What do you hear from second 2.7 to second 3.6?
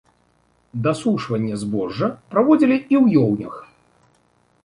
і ў ёўнях.